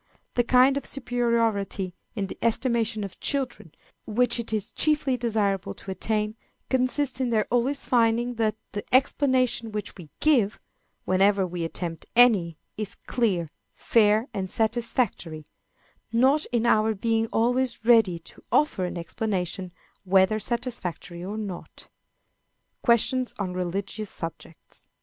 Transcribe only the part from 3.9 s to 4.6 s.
which it